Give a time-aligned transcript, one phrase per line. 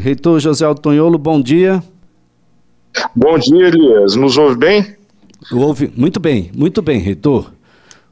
[0.00, 1.82] Reitor José Altonholo, bom dia.
[3.14, 4.16] Bom dia, Elias.
[4.16, 4.96] Nos ouve bem?
[5.52, 7.52] Ouve muito bem, muito bem, reitor.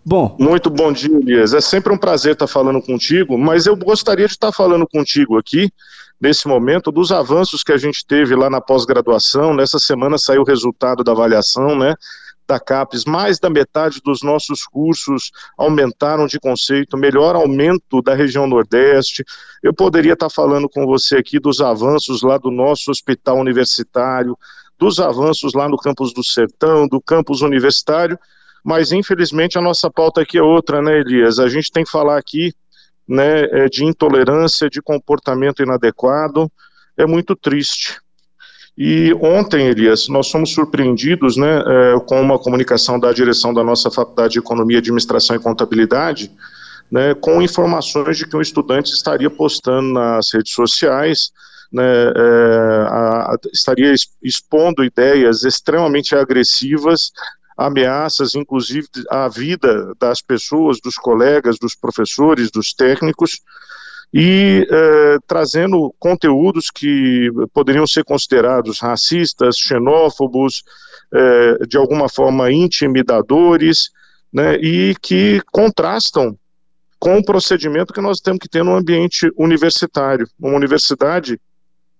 [0.04, 0.36] Bom.
[0.38, 1.54] Muito bom dia, Elias.
[1.54, 5.70] É sempre um prazer estar falando contigo, mas eu gostaria de estar falando contigo aqui,
[6.20, 9.54] nesse momento, dos avanços que a gente teve lá na pós-graduação.
[9.54, 11.94] Nessa semana saiu o resultado da avaliação, né?
[12.48, 18.46] Da CAPES, mais da metade dos nossos cursos aumentaram de conceito, melhor aumento da região
[18.46, 19.22] Nordeste.
[19.62, 24.34] Eu poderia estar falando com você aqui dos avanços lá do nosso hospital universitário,
[24.78, 28.18] dos avanços lá no campus do Sertão, do campus universitário,
[28.64, 31.38] mas infelizmente a nossa pauta aqui é outra, né, Elias?
[31.38, 32.54] A gente tem que falar aqui
[33.06, 36.50] né, é, de intolerância, de comportamento inadequado,
[36.96, 38.00] é muito triste.
[38.80, 43.90] E ontem, Elias, nós fomos surpreendidos né, é, com uma comunicação da direção da nossa
[43.90, 46.30] Faculdade de Economia, Administração e Contabilidade,
[46.88, 51.32] né, com informações de que um estudante estaria postando nas redes sociais,
[51.72, 57.10] né, é, a, estaria expondo ideias extremamente agressivas
[57.56, 63.40] ameaças, inclusive, à vida das pessoas, dos colegas, dos professores, dos técnicos,
[64.12, 70.62] e eh, trazendo conteúdos que poderiam ser considerados racistas, xenófobos,
[71.12, 73.90] eh, de alguma forma intimidadores,
[74.32, 76.36] né, e que contrastam
[76.98, 80.26] com o procedimento que nós temos que ter no ambiente universitário.
[80.38, 81.40] Uma universidade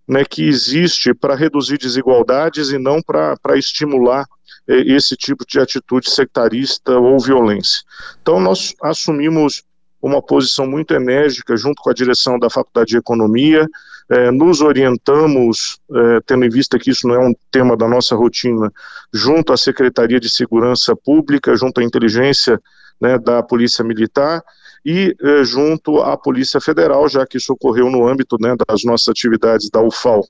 [0.07, 4.27] né, que existe para reduzir desigualdades e não para estimular
[4.67, 7.81] esse tipo de atitude sectarista ou violência.
[8.21, 9.63] Então, nós assumimos
[10.01, 13.67] uma posição muito enérgica junto com a direção da Faculdade de Economia,
[14.11, 18.17] eh, nos orientamos, eh, tendo em vista que isso não é um tema da nossa
[18.17, 18.73] rotina,
[19.13, 22.61] junto à Secretaria de Segurança Pública, junto à inteligência
[22.99, 24.43] né, da Polícia Militar
[24.85, 29.09] e eh, junto à Polícia Federal, já que isso ocorreu no âmbito né, das nossas
[29.09, 30.27] atividades da UFAL.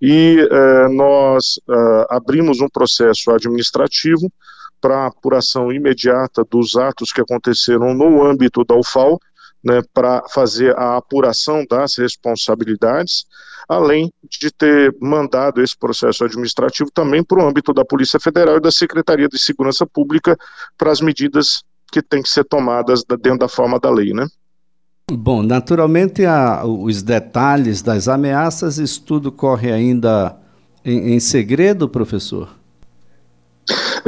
[0.00, 0.48] E
[0.92, 1.58] nós
[2.08, 4.32] abrimos um processo administrativo
[4.80, 9.18] para apuração imediata dos atos que aconteceram no âmbito da UFAL,
[9.64, 13.24] né, para fazer a apuração das responsabilidades,
[13.68, 18.60] além de ter mandado esse processo administrativo também para o âmbito da Polícia Federal e
[18.60, 20.36] da Secretaria de Segurança Pública
[20.76, 21.62] para as medidas
[21.92, 24.26] que têm que ser tomadas dentro da forma da lei, né?
[25.10, 30.36] Bom, naturalmente a, os detalhes das ameaças, isso tudo corre ainda
[30.84, 32.57] em, em segredo, professor?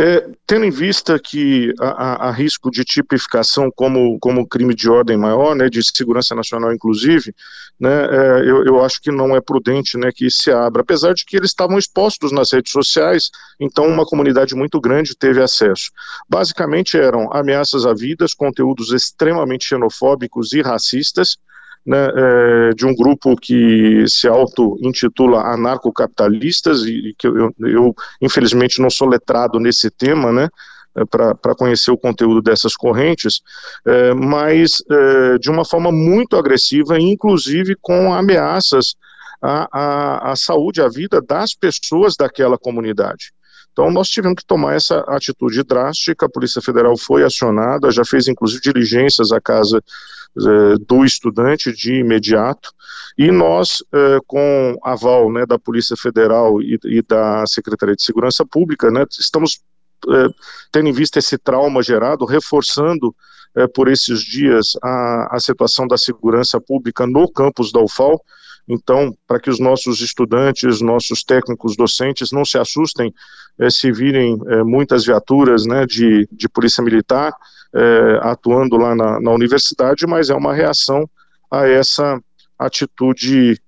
[0.02, 5.54] É, tendo em vista que há, risco de tipificação como, como crime de ordem maior,
[5.54, 7.34] né, de segurança nacional inclusive,
[7.78, 11.22] né, é, eu, eu acho que não é prudente né, que se abra, apesar de
[11.26, 13.30] que eles estavam expostos nas redes sociais,
[13.60, 15.90] então uma comunidade muito grande teve acesso.
[16.26, 21.36] Basicamente eram ameaças à vidas, conteúdos extremamente xenofóbicos e racistas,
[21.84, 28.80] né, é, de um grupo que se auto-intitula anarcocapitalistas, e, e que eu, eu, infelizmente,
[28.80, 30.48] não sou letrado nesse tema, né,
[30.96, 33.40] é, para conhecer o conteúdo dessas correntes,
[33.86, 38.94] é, mas é, de uma forma muito agressiva, inclusive com ameaças
[39.40, 43.32] à, à, à saúde, à vida das pessoas daquela comunidade.
[43.72, 46.26] Então, nós tivemos que tomar essa atitude drástica.
[46.26, 49.80] A Polícia Federal foi acionada, já fez inclusive diligências à casa
[50.86, 52.70] do estudante de imediato.
[53.18, 58.90] E nós, eh, com aval né, da Polícia Federal e, da Secretaria de Segurança Pública,
[58.90, 59.60] né, estamos
[60.08, 60.28] eh,
[60.72, 63.14] tendo em vista esse trauma gerado, reforçando
[63.74, 68.22] por esses dias a, a situação da segurança pública no campus da UFAL.
[68.68, 73.12] Então, para que os nossos estudantes, nossos técnicos docentes não se assustem
[73.58, 77.34] eh, se virem eh, muitas viaturas né, de, de polícia militar
[77.74, 81.08] eh, atuando lá na, na, universidade, mas é uma reação
[81.50, 82.20] a essa
[82.58, 83.60] atitude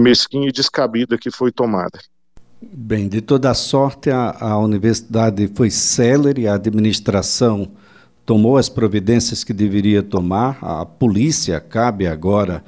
[0.00, 2.00] mesquinha e descabida que foi tomada.
[2.60, 7.70] Bem, de toda sorte, a, a universidade foi célere, a administração
[8.24, 12.64] tomou as providências que deveria tomar, a polícia cabe agora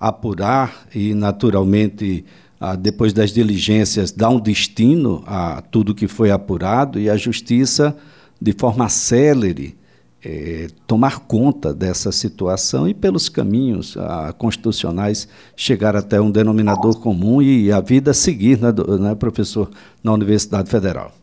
[0.00, 2.24] apurar e, naturalmente,
[2.58, 7.94] ah, depois das diligências, dar um destino a tudo que foi apurado e a justiça,
[8.40, 9.76] de forma célere,
[10.24, 17.42] eh, tomar conta dessa situação e, pelos caminhos ah, constitucionais, chegar até um denominador comum
[17.42, 19.70] e a vida seguir, né, né professor,
[20.02, 21.19] na Universidade Federal.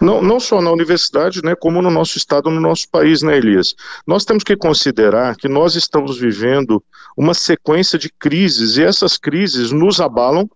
[0.00, 3.74] Não, não só na universidade, né, como no nosso estado, no nosso país, né, Elias?
[4.06, 6.82] Nós temos que considerar que nós estamos vivendo
[7.16, 10.48] uma sequência de crises e essas crises nos abalam,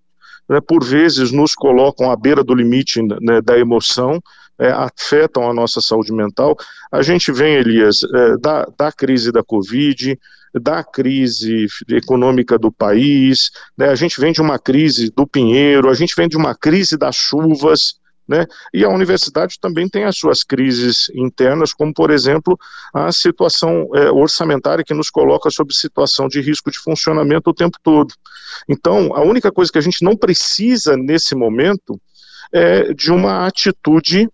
[0.49, 4.21] né, por vezes nos colocam à beira do limite né, da emoção,
[4.59, 6.57] é, afetam a nossa saúde mental.
[6.93, 10.19] A gente vem, Elias, é, da, da crise da Covid,
[10.55, 15.95] da crise econômica do país, né, a gente vem de uma crise do Pinheiro, a
[15.95, 17.97] gente vem de uma crise das chuvas,
[18.27, 18.47] né?
[18.73, 22.59] E a universidade também tem as suas crises internas, como, por exemplo,
[22.93, 27.79] a situação é, orçamentária que nos coloca sob situação de risco de funcionamento o tempo
[27.83, 28.15] todo.
[28.69, 32.01] Então, a única coisa que a gente não precisa nesse momento
[32.53, 34.29] é de uma atitude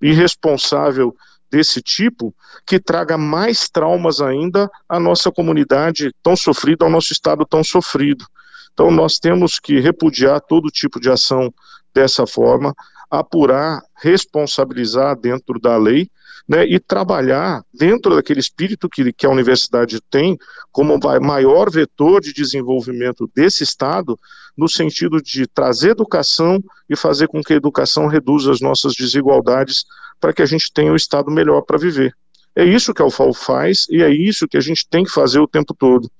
[0.00, 1.14] irresponsável
[1.50, 2.34] desse tipo
[2.66, 8.24] que traga mais traumas ainda à nossa comunidade tão sofrida, ao nosso estado tão sofrido.
[8.72, 11.52] Então, nós temos que repudiar todo tipo de ação
[11.92, 12.72] dessa forma,
[13.10, 16.08] apurar, responsabilizar dentro da lei
[16.48, 20.38] né, e trabalhar dentro daquele espírito que, que a universidade tem
[20.72, 24.18] como maior vetor de desenvolvimento desse Estado,
[24.56, 29.84] no sentido de trazer educação e fazer com que a educação reduza as nossas desigualdades
[30.20, 32.14] para que a gente tenha um Estado melhor para viver.
[32.54, 35.38] É isso que a UFAO faz e é isso que a gente tem que fazer
[35.38, 36.10] o tempo todo,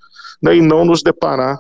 [0.42, 1.58] né, e não nos deparar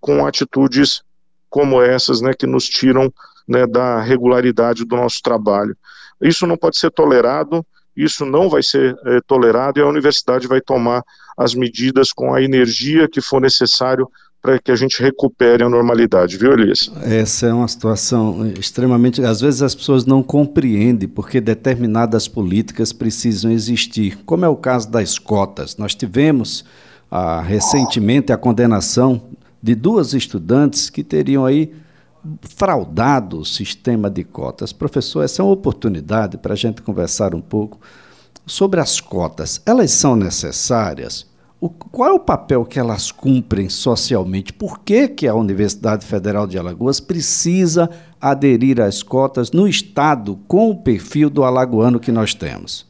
[0.00, 1.02] com atitudes
[1.50, 3.12] como essas, né, que nos tiram
[3.48, 5.76] né, da regularidade do nosso trabalho.
[6.20, 7.64] Isso não pode ser tolerado,
[7.96, 11.02] isso não vai ser é, tolerado e a universidade vai tomar
[11.36, 14.08] as medidas com a energia que for necessário
[14.42, 16.90] para que a gente recupere a normalidade, viu, Elias?
[17.02, 19.22] Essa é uma situação extremamente.
[19.24, 24.90] Às vezes as pessoas não compreendem porque determinadas políticas precisam existir, como é o caso
[24.90, 25.76] das cotas.
[25.76, 26.64] Nós tivemos
[27.08, 29.22] ah, recentemente a condenação
[29.62, 31.72] de duas estudantes que teriam aí
[32.42, 34.72] fraudado o sistema de cotas.
[34.72, 37.80] Professor, essa é uma oportunidade para a gente conversar um pouco
[38.46, 39.60] sobre as cotas.
[39.66, 41.26] Elas são necessárias?
[41.60, 44.52] O, qual é o papel que elas cumprem socialmente?
[44.52, 47.88] Por que, que a Universidade Federal de Alagoas precisa
[48.20, 52.84] aderir às cotas no Estado com o perfil do alagoano que nós temos?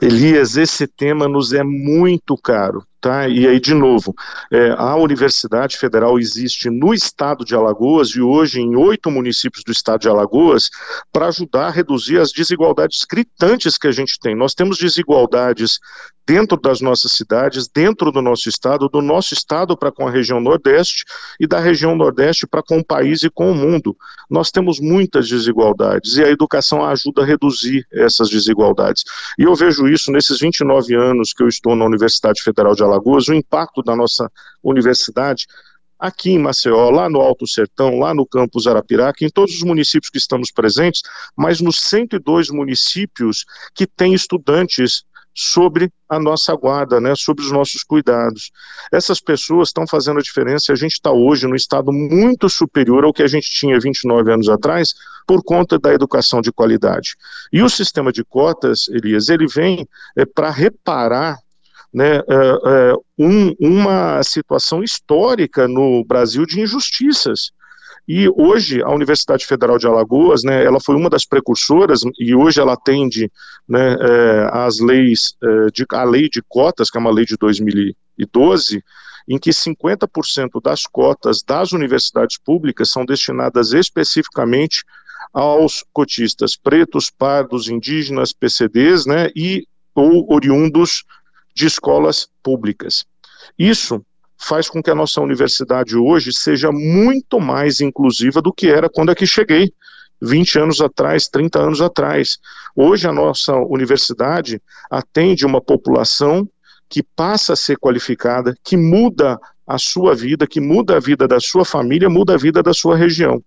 [0.00, 2.84] Elias, esse tema nos é muito caro.
[3.06, 3.28] Tá?
[3.28, 4.12] E aí, de novo,
[4.50, 9.70] é, a Universidade Federal existe no estado de Alagoas e hoje em oito municípios do
[9.70, 10.68] estado de Alagoas
[11.12, 14.34] para ajudar a reduzir as desigualdades gritantes que a gente tem.
[14.34, 15.78] Nós temos desigualdades
[16.26, 20.40] dentro das nossas cidades, dentro do nosso estado, do nosso estado para com a região
[20.40, 21.04] Nordeste
[21.38, 23.96] e da região Nordeste para com o país e com o mundo.
[24.28, 29.04] Nós temos muitas desigualdades e a educação ajuda a reduzir essas desigualdades.
[29.38, 33.28] E eu vejo isso nesses 29 anos que eu estou na Universidade Federal de Alagoas,
[33.28, 34.30] o impacto da nossa
[34.62, 35.46] universidade
[35.98, 40.10] aqui em Maceió, lá no Alto Sertão, lá no campus Arapiraca, em todos os municípios
[40.10, 41.00] que estamos presentes,
[41.34, 45.04] mas nos 102 municípios que têm estudantes
[45.38, 48.50] sobre a nossa guarda, né, sobre os nossos cuidados.
[48.90, 53.12] Essas pessoas estão fazendo a diferença a gente está hoje no estado muito superior ao
[53.12, 54.94] que a gente tinha 29 anos atrás
[55.26, 57.16] por conta da educação de qualidade.
[57.52, 59.86] E o sistema de cotas, Elias, ele vem
[60.16, 61.38] é, para reparar
[61.92, 67.50] né, é, é, um, uma situação histórica no Brasil de injustiças.
[68.08, 72.60] E hoje a Universidade Federal de Alagoas, né, ela foi uma das precursoras e hoje
[72.60, 73.30] ela atende
[73.68, 77.36] né, é, as leis, é, de, a lei de cotas, que é uma lei de
[77.36, 78.82] 2012,
[79.28, 84.84] em que 50% das cotas das universidades públicas são destinadas especificamente
[85.32, 89.66] aos cotistas pretos, pardos, indígenas, PCDs, né, e
[89.96, 91.04] ou oriundos
[91.54, 93.04] de escolas públicas.
[93.58, 94.04] Isso
[94.38, 99.10] faz com que a nossa universidade hoje seja muito mais inclusiva do que era quando
[99.10, 99.72] aqui cheguei.
[100.20, 102.38] 20 anos atrás, 30 anos atrás.
[102.74, 106.48] Hoje a nossa universidade atende uma população
[106.88, 111.40] que passa a ser qualificada, que muda a sua vida, que muda a vida da
[111.40, 113.42] sua família, muda a vida da sua região.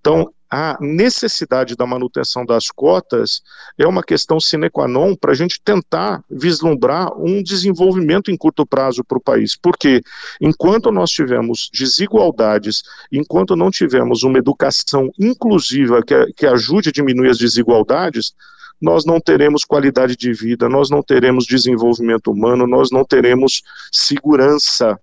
[0.00, 3.42] Então, a necessidade da manutenção das cotas
[3.76, 8.64] é uma questão sine qua non para a gente tentar vislumbrar um desenvolvimento em curto
[8.64, 9.56] prazo para o país.
[9.60, 10.00] Porque
[10.40, 17.30] enquanto nós tivermos desigualdades, enquanto não tivermos uma educação inclusiva que, que ajude a diminuir
[17.30, 18.32] as desigualdades,
[18.80, 24.96] nós não teremos qualidade de vida, nós não teremos desenvolvimento humano, nós não teremos segurança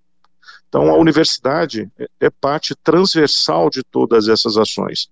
[0.71, 5.09] então, a universidade é, parte transversal de todas essas ações.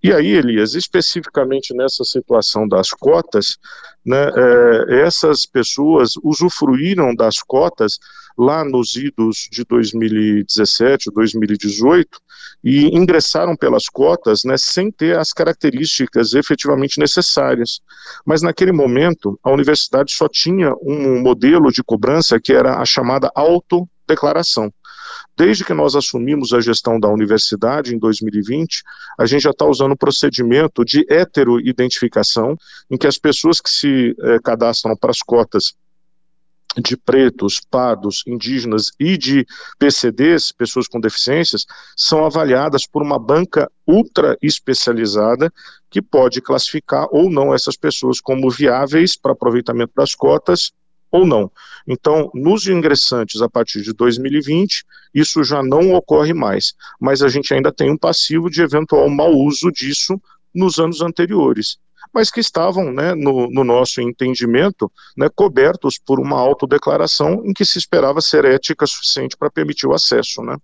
[0.00, 3.58] E aí, Elias, especificamente nessa situação das cotas,
[4.06, 7.98] né, é, essas pessoas usufruíram das cotas
[8.38, 12.20] lá nos idos de 2017, 2018,
[12.62, 17.80] e ingressaram pelas cotas né, sem ter as características efetivamente necessárias.
[18.24, 23.28] Mas naquele momento, a universidade só tinha um modelo de cobrança que era a chamada
[23.34, 24.72] auto declaração.
[25.36, 28.82] desde que nós assumimos a gestão da universidade em 2020,
[29.18, 32.56] a gente já está usando o procedimento de heteroidentificação,
[32.90, 35.74] em que as pessoas que se eh, cadastram para as cotas
[36.76, 39.46] de pretos, pardos, indígenas e de
[39.78, 41.64] PCDs, pessoas com deficiências,
[41.96, 45.52] são avaliadas por uma banca ultra especializada
[45.90, 50.72] que pode classificar ou não essas pessoas como viáveis para aproveitamento das cotas
[51.10, 51.50] ou não.
[51.86, 54.84] Então, nos ingressantes a partir de 2020,
[55.14, 59.32] isso já não ocorre mais, mas a gente ainda tem um passivo de eventual mau
[59.32, 60.20] uso disso
[60.54, 61.78] nos anos anteriores
[62.12, 67.64] mas que estavam, né, no, no, nosso entendimento, né, cobertos por uma autodeclaração em que
[67.64, 70.42] se esperava ser ética suficiente para permitir o acesso.
[70.42, 70.56] Né?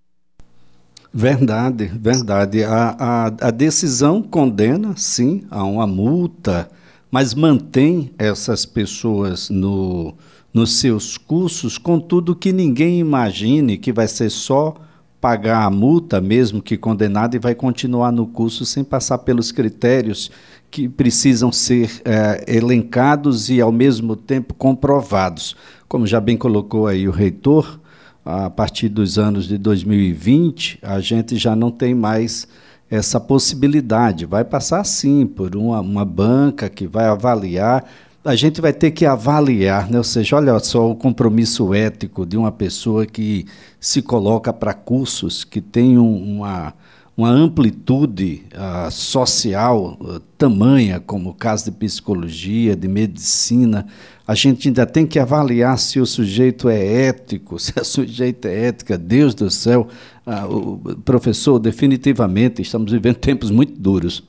[1.12, 2.64] Verdade, verdade.
[2.64, 6.68] A, a, a decisão condena, sim, a uma multa,
[7.14, 10.14] mas mantém essas pessoas no,
[10.52, 14.74] nos seus cursos, contudo que ninguém imagine que vai ser só
[15.20, 20.28] pagar a multa, mesmo que condenado, e vai continuar no curso sem passar pelos critérios
[20.68, 25.54] que precisam ser é, elencados e, ao mesmo tempo, comprovados.
[25.86, 27.78] Como já bem colocou aí o reitor,
[28.24, 32.48] a partir dos anos de 2020, a gente já não tem mais
[32.90, 34.26] essa possibilidade.
[34.26, 37.84] Vai passar, sim, por uma, uma banca que vai avaliar
[38.24, 39.98] a gente vai ter que avaliar, né?
[39.98, 43.44] ou seja, olha só o compromisso ético de uma pessoa que
[43.78, 46.72] se coloca para cursos que tem um, uma,
[47.16, 53.86] uma amplitude uh, social uh, tamanha, como o caso de psicologia, de medicina.
[54.26, 58.66] A gente ainda tem que avaliar se o sujeito é ético, se a sujeito é
[58.66, 59.86] ética, Deus do céu.
[60.26, 64.24] Uh, o professor, definitivamente, estamos vivendo tempos muito duros.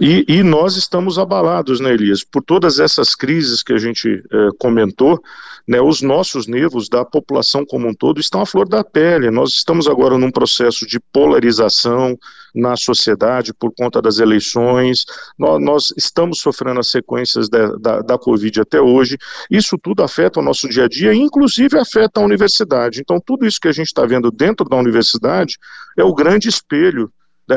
[0.00, 4.48] E, e, nós estamos abalados, né, Elias, por todas essas crises que a gente eh,
[4.58, 5.20] comentou,
[5.66, 9.30] né, os nossos nervos da população como um todo estão à flor da pele.
[9.30, 12.18] Nós estamos agora num processo de polarização
[12.54, 15.04] na sociedade por conta das eleições,
[15.38, 19.16] nós, nós estamos sofrendo as sequências da, da, da Covid até hoje.
[19.50, 23.00] Isso tudo afeta o nosso dia a dia, inclusive afeta a universidade.
[23.00, 25.58] Então, tudo isso que a gente está vendo dentro da universidade
[25.96, 27.12] é o grande espelho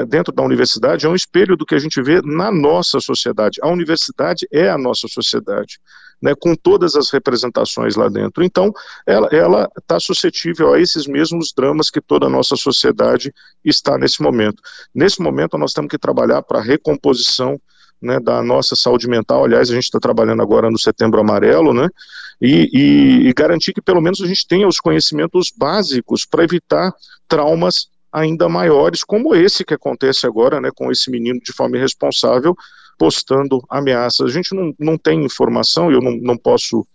[0.08, 3.60] dentro da universidade é um espelho do que a gente vê na nossa sociedade.
[3.62, 5.80] A universidade é a nossa sociedade,
[6.22, 8.44] né, com todas as representações lá dentro.
[8.44, 8.72] Então,
[9.06, 13.34] ela está suscetível a esses mesmos dramas que toda a nossa sociedade
[13.64, 14.62] está nesse momento.
[14.94, 17.60] Nesse momento, nós temos que trabalhar para a recomposição
[18.02, 19.46] né, da nossa saúde mental.
[19.46, 21.88] Aliás, a gente está trabalhando agora no Setembro Amarelo, né,
[22.42, 26.92] e, e, e, garantir que pelo menos a gente tenha os conhecimentos básicos para evitar
[27.28, 32.56] traumas ainda maiores, como esse que acontece agora, né, com esse menino de forma irresponsável
[32.98, 34.30] postando ameaças.
[34.30, 36.86] A gente não, não tem informação, eu não, não posso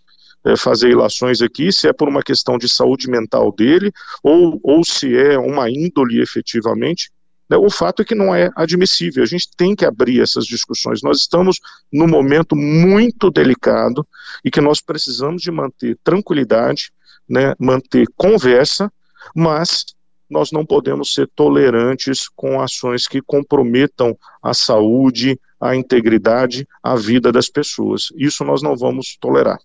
[0.45, 4.85] é, fazer ilações aqui, se é por uma questão de saúde mental dele, ou, ou
[4.85, 7.11] se é uma índole efetivamente.
[7.51, 11.03] Né, o fato é que não é admissível, a gente tem que abrir essas discussões.
[11.03, 11.59] Nós estamos
[11.93, 14.07] num momento muito delicado
[14.45, 16.93] e que nós precisamos de manter tranquilidade,
[17.29, 18.93] né, manter conversa,
[19.35, 19.85] mas
[20.31, 27.33] nós não podemos ser tolerantes com ações que comprometam a saúde, a integridade, a vida
[27.33, 28.09] das pessoas.
[28.17, 29.59] Isso nós não vamos tolerar.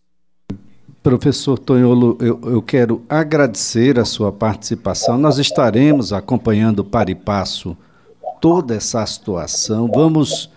[1.01, 5.17] Professor Tonholo, eu, eu quero agradecer a sua participação.
[5.17, 7.75] Nós estaremos acompanhando para e passo
[8.39, 9.91] toda essa situação.
[9.93, 10.49] Vamos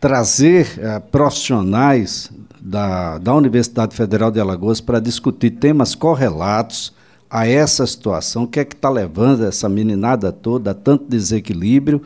[0.00, 6.95] trazer uh, profissionais da, da Universidade Federal de Alagoas para discutir temas correlatos
[7.30, 12.02] a essa situação, o que é que está levando essa meninada toda a tanto desequilíbrio.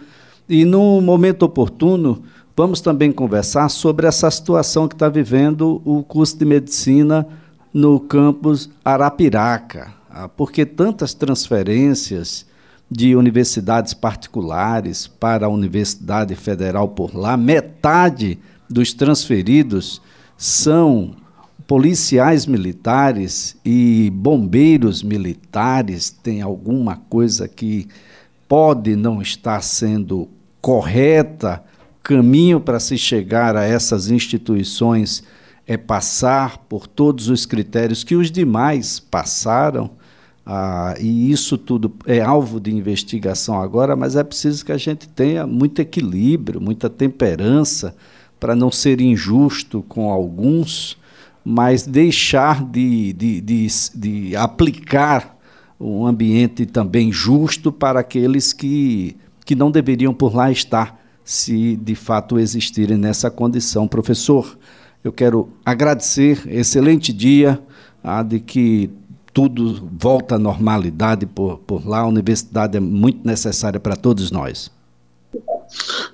[0.48, 2.22] E no momento oportuno,
[2.56, 7.26] vamos também conversar sobre essa situação que está vivendo o curso de medicina
[7.72, 9.92] no campus Arapiraca.
[10.10, 12.44] Ah, porque tantas transferências
[12.90, 20.02] de universidades particulares para a Universidade Federal por lá, metade dos transferidos
[20.36, 21.12] são
[21.70, 27.86] policiais militares e bombeiros militares têm alguma coisa que
[28.48, 30.28] pode não estar sendo
[30.60, 31.62] correta,
[32.02, 35.22] caminho para se chegar a essas instituições
[35.64, 39.92] é passar por todos os critérios que os demais passaram,
[40.44, 45.08] ah, e isso tudo é alvo de investigação agora, mas é preciso que a gente
[45.08, 47.94] tenha muito equilíbrio, muita temperança,
[48.40, 50.98] para não ser injusto com alguns
[51.44, 55.36] mas deixar de, de, de, de aplicar
[55.80, 61.94] um ambiente também justo para aqueles que, que não deveriam por lá estar, se de
[61.94, 63.88] fato existirem nessa condição.
[63.88, 64.58] Professor,
[65.02, 67.62] eu quero agradecer, excelente dia,
[68.04, 68.90] ah, de que
[69.32, 72.00] tudo volta à normalidade por, por lá.
[72.00, 74.70] A universidade é muito necessária para todos nós.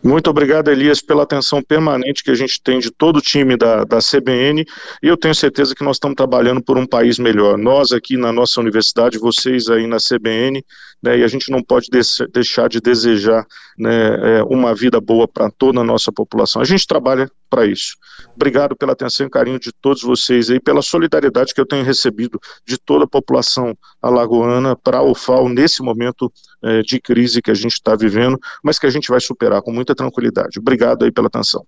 [0.03, 3.85] Muito obrigado, Elias, pela atenção permanente que a gente tem de todo o time da,
[3.85, 4.65] da CBN
[5.03, 7.59] e eu tenho certeza que nós estamos trabalhando por um país melhor.
[7.59, 10.65] Nós aqui na nossa universidade, vocês aí na CBN,
[11.03, 11.89] né, e a gente não pode
[12.33, 13.47] deixar de desejar
[13.79, 16.61] né, é, uma vida boa para toda a nossa população.
[16.63, 17.97] A gente trabalha para isso.
[18.35, 22.41] Obrigado pela atenção e carinho de todos vocês aí, pela solidariedade que eu tenho recebido
[22.67, 27.55] de toda a população alagoana para o FAO nesse momento é, de crise que a
[27.55, 30.59] gente está vivendo, mas que a gente vai superar com muita tranquilidade.
[30.59, 31.65] Obrigado aí pela atenção.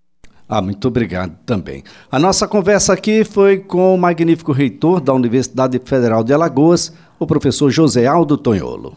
[0.49, 1.85] Ah, muito obrigado também.
[2.11, 7.27] A nossa conversa aqui foi com o magnífico reitor da Universidade Federal de Alagoas, o
[7.27, 8.97] professor José Aldo Tonholo.